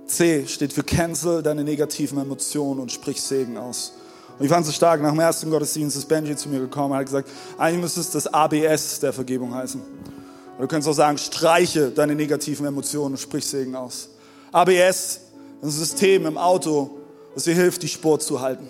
[0.07, 3.93] C steht für Cancel deine negativen Emotionen und sprich Segen aus.
[4.39, 6.99] Und ich fand es stark, nach dem ersten Gottesdienst ist Benji zu mir gekommen und
[6.99, 9.81] hat gesagt, eigentlich müsste es das ABS der Vergebung heißen.
[10.57, 14.11] Oder du könntest auch sagen, streiche deine negativen Emotionen und sprich Segen aus.
[14.53, 15.21] ABS, ist
[15.63, 16.99] ein System im Auto,
[17.35, 18.69] das dir hilft, die Spur zu halten.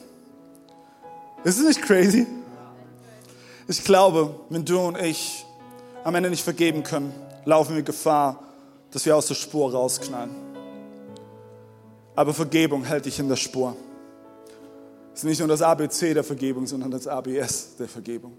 [1.44, 2.26] Ist es nicht crazy?
[3.68, 5.44] Ich glaube, wenn du und ich
[6.02, 7.12] am Ende nicht vergeben können,
[7.44, 8.42] laufen wir Gefahr,
[8.90, 10.30] dass wir aus der Spur rausknallen.
[12.16, 13.76] Aber Vergebung hält dich in der Spur.
[15.14, 18.36] Es ist nicht nur das ABC der Vergebung, sondern das ABS der Vergebung.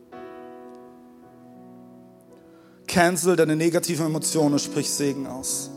[2.87, 5.69] Cancel deine negativen Emotionen und sprich Segen aus.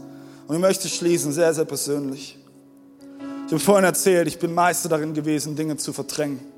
[0.49, 2.39] Und ich möchte schließen, sehr, sehr persönlich.
[3.47, 6.55] Ich habe vorhin erzählt, ich bin Meister darin gewesen, Dinge zu verdrängen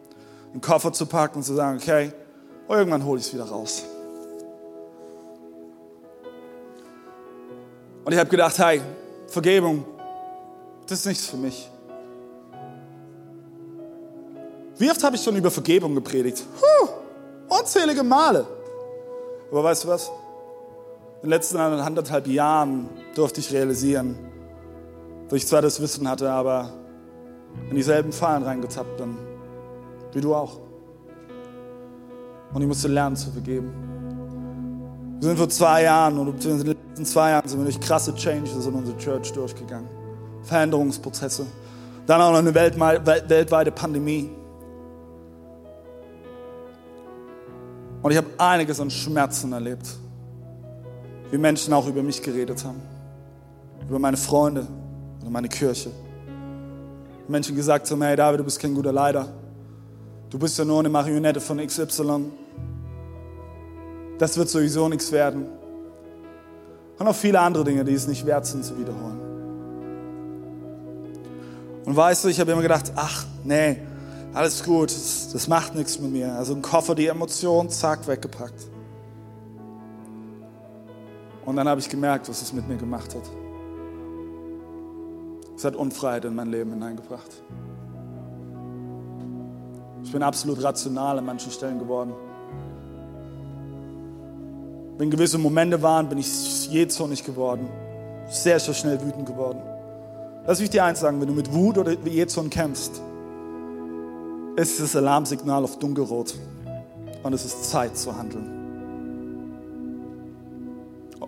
[0.57, 2.13] einen Koffer zu packen und zu sagen, okay,
[2.67, 3.85] irgendwann hole ich es wieder raus.
[8.07, 8.81] Und ich habe gedacht, hey,
[9.27, 9.85] Vergebung
[10.87, 11.69] das ist nichts für mich.
[14.79, 16.45] Wie oft habe ich schon über Vergebung gepredigt?
[16.61, 16.89] Puh,
[17.49, 18.47] unzählige Male.
[19.51, 20.09] Aber weißt du was?
[21.17, 24.17] In den letzten anderthalb Jahren durfte ich realisieren,
[25.29, 26.73] dass ich zwar das Wissen hatte, aber
[27.71, 29.17] in dieselben Fallen reingetappt bin,
[30.13, 30.61] wie du auch.
[32.53, 34.06] Und ich musste lernen zu vergeben.
[35.19, 38.15] Wir sind vor zwei Jahren und in den letzten zwei Jahren sind wir durch krasse
[38.15, 39.89] Changes in unserer Church durchgegangen.
[40.43, 41.47] Veränderungsprozesse.
[42.07, 44.31] Dann auch noch eine weltweite Pandemie.
[48.03, 49.89] Und ich habe einiges an Schmerzen erlebt,
[51.31, 52.81] wie Menschen auch über mich geredet haben,
[53.89, 54.67] über meine Freunde
[55.21, 55.91] oder meine Kirche.
[57.27, 59.27] Menschen gesagt haben, hey David, du bist kein guter Leiter.
[60.31, 62.27] Du bist ja nur eine Marionette von XY.
[64.19, 65.47] Das wird sowieso nichts werden.
[66.99, 69.21] Und auch viele andere Dinge, die es nicht wert sind zu wiederholen.
[71.85, 73.79] Und weißt du, ich habe immer gedacht, ach nee,
[74.33, 76.33] alles gut, das, das macht nichts mit mir.
[76.35, 78.69] Also ein Koffer, die Emotionen, zack, weggepackt.
[81.45, 83.23] Und dann habe ich gemerkt, was es mit mir gemacht hat.
[85.57, 87.43] Es hat Unfreiheit in mein Leben hineingebracht.
[90.03, 92.13] Ich bin absolut rational an manchen Stellen geworden.
[94.99, 97.69] Wenn gewisse Momente waren, bin ich jähzornig geworden.
[98.29, 99.61] Sehr, sehr schnell wütend geworden.
[100.47, 103.01] Lass mich dir eins sagen, wenn du mit Wut oder Jähzorn kämpfst,
[104.57, 106.35] ist das Alarmsignal auf dunkelrot
[107.23, 108.57] und es ist Zeit zu handeln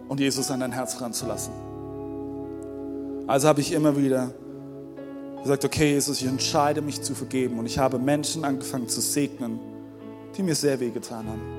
[0.08, 1.52] und Jesus an dein Herz ranzulassen.
[3.26, 4.30] Also habe ich immer wieder
[5.42, 9.60] gesagt, okay Jesus, ich entscheide mich zu vergeben und ich habe Menschen angefangen zu segnen,
[10.36, 11.57] die mir sehr wehgetan haben.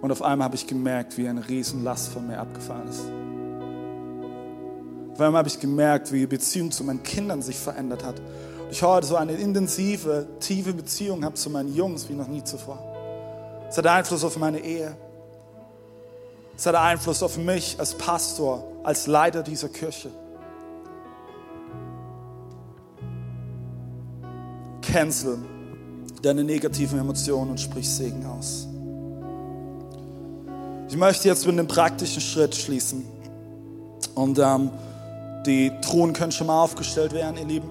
[0.00, 3.04] Und auf einmal habe ich gemerkt, wie eine Riesenlast von mir abgefallen ist.
[5.12, 8.20] Auf einmal habe ich gemerkt, wie die Beziehung zu meinen Kindern sich verändert hat
[8.70, 12.78] ich heute so eine intensive, tiefe Beziehung habe zu meinen Jungs wie noch nie zuvor.
[13.68, 14.96] Es hat Einfluss auf meine Ehe.
[16.56, 20.10] Es hat Einfluss auf mich als Pastor, als Leiter dieser Kirche.
[24.82, 25.38] Cancel
[26.22, 28.66] deine negativen Emotionen und sprich Segen aus.
[30.88, 33.04] Ich möchte jetzt mit einem praktischen Schritt schließen.
[34.14, 34.70] Und ähm,
[35.44, 37.70] die Truhen können schon mal aufgestellt werden, ihr Lieben.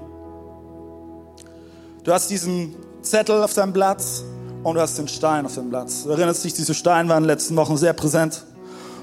[2.03, 4.23] Du hast diesen Zettel auf deinem Platz
[4.63, 6.03] und du hast den Stein auf deinem Platz.
[6.03, 8.43] Du erinnerst dich, diese Steine waren in den letzten Wochen sehr präsent.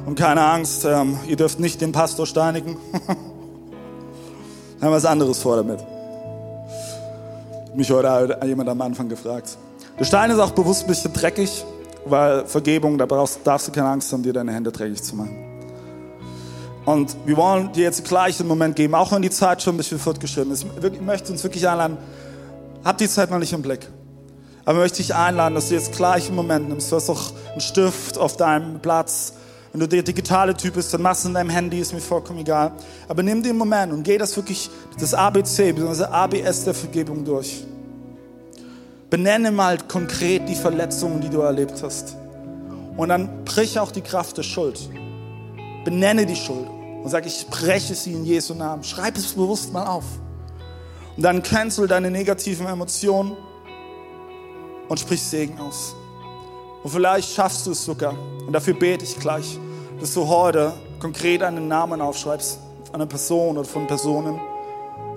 [0.05, 2.77] Und keine Angst, ähm, ihr dürft nicht den Pastor steinigen.
[4.79, 5.79] Wir haben was anderes vor damit.
[7.75, 9.57] Mich heute jemand am Anfang gefragt.
[9.99, 11.65] Der Stein ist auch bewusst ein bisschen dreckig,
[12.05, 15.37] weil Vergebung, da brauchst, darfst du keine Angst haben, dir deine Hände dreckig zu machen.
[16.85, 19.77] Und wir wollen dir jetzt gleich einen Moment geben, auch wenn die Zeit schon ein
[19.77, 20.67] bisschen fortgeschritten ist.
[20.83, 21.97] Ich möchte uns wirklich einladen,
[22.85, 23.89] hab die Zeit noch nicht im Blick.
[24.65, 26.91] Aber möchte ich einladen, dass du jetzt gleich einen Moment nimmst.
[26.91, 29.35] Du hast doch einen Stift auf deinem Platz.
[29.73, 32.41] Wenn du der digitale Typ bist, dann machst du in deinem Handy, ist mir vollkommen
[32.41, 32.73] egal.
[33.09, 34.69] Aber nimm den Moment und geh das wirklich,
[35.01, 36.05] das ABC, bzw.
[36.05, 37.65] ABS der Vergebung durch.
[39.13, 42.17] Benenne mal konkret die Verletzungen, die du erlebt hast.
[42.97, 44.89] Und dann brich auch die Kraft der Schuld.
[45.85, 46.67] Benenne die Schuld
[47.05, 48.83] und sag, ich breche sie in Jesu Namen.
[48.83, 50.05] Schreib es bewusst mal auf.
[51.15, 53.37] Und dann cancel deine negativen Emotionen
[54.89, 55.95] und sprich Segen aus.
[56.83, 58.15] Und vielleicht schaffst du es sogar.
[58.47, 59.59] Und dafür bete ich gleich,
[60.01, 62.59] dass du heute konkret einen Namen aufschreibst,
[62.95, 64.41] einer Person oder von Personen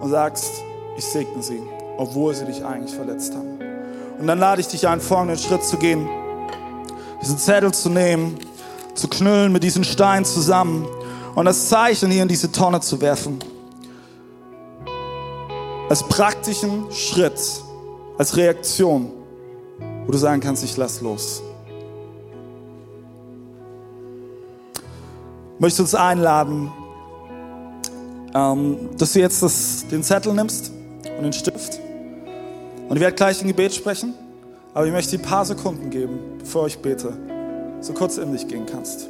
[0.02, 0.52] und sagst,
[0.98, 1.62] ich segne sie,
[1.96, 3.55] obwohl sie dich eigentlich verletzt haben.
[4.20, 6.08] Und dann lade ich dich ein, folgenden Schritt zu gehen,
[7.22, 8.38] diesen Zettel zu nehmen,
[8.94, 10.88] zu knüllen mit diesen Steinen zusammen
[11.36, 13.40] und das Zeichen hier in diese Tonne zu werfen
[15.90, 17.40] als praktischen Schritt,
[18.18, 19.12] als Reaktion,
[20.06, 21.44] wo du sagen kannst, ich lass los.
[25.56, 26.72] Ich möchte uns einladen,
[28.34, 30.72] ähm, dass du jetzt das, den Zettel nimmst
[31.18, 31.80] und den Stift.
[32.88, 34.14] Und ich werde gleich ein Gebet sprechen,
[34.74, 37.14] aber ich möchte dir ein paar Sekunden geben, bevor ich bete,
[37.82, 39.10] so kurz in dich gehen kannst.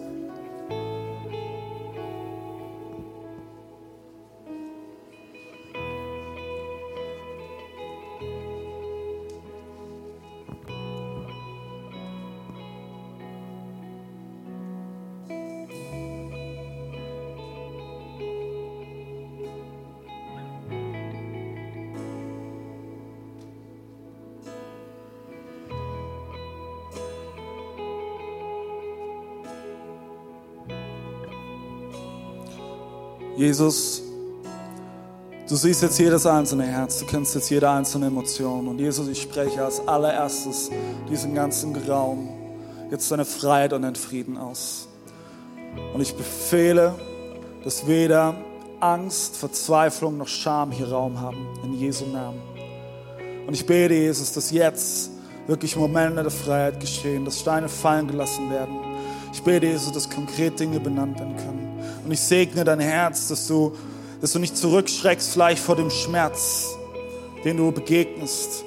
[33.38, 34.02] Jesus,
[35.50, 38.68] du siehst jetzt jedes einzelne Herz, du kennst jetzt jede einzelne Emotion.
[38.68, 40.70] Und Jesus, ich spreche als allererstes
[41.10, 42.30] diesen ganzen Raum
[42.92, 44.88] jetzt deine Freiheit und deinen Frieden aus.
[45.94, 46.96] Und ich befehle,
[47.64, 48.36] dass weder
[48.80, 51.48] Angst, Verzweiflung noch Scham hier Raum haben.
[51.64, 52.42] In Jesu Namen.
[53.48, 55.12] Und ich bete, Jesus, dass jetzt
[55.48, 58.76] wirklich Momente der Freiheit geschehen, dass Steine fallen gelassen werden.
[59.34, 61.65] Ich bete, Jesus, dass konkret Dinge benannt werden können.
[62.06, 63.76] Und ich segne dein Herz, dass du,
[64.22, 66.76] dass du nicht zurückschreckst vielleicht vor dem Schmerz,
[67.44, 68.64] den du begegnest,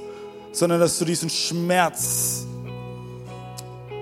[0.51, 2.45] sondern dass du diesen Schmerz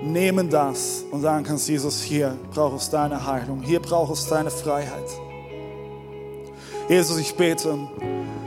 [0.01, 4.49] nehmen darfst und sagen kannst, Jesus, hier brauchst du deine Heilung, hier brauchst du deine
[4.49, 5.07] Freiheit.
[6.89, 7.77] Jesus, ich bete,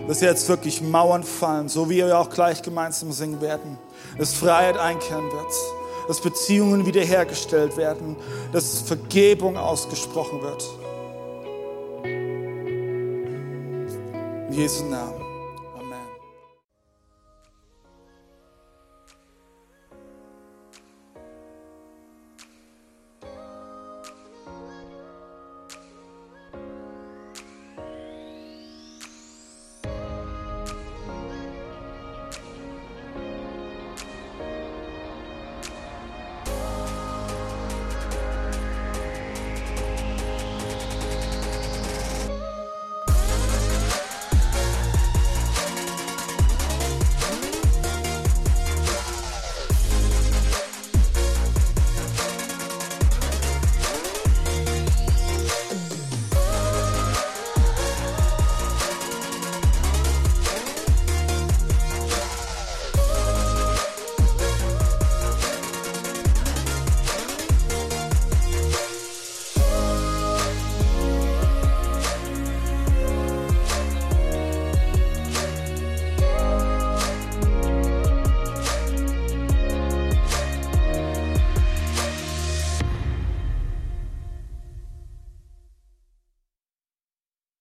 [0.09, 3.78] dass jetzt wirklich Mauern fallen, so wie wir auch gleich gemeinsam singen werden,
[4.18, 5.53] dass Freiheit einkehren wird,
[6.09, 8.16] dass Beziehungen wiederhergestellt werden,
[8.53, 10.80] dass Vergebung ausgesprochen wird.
[14.51, 15.19] In Jesu.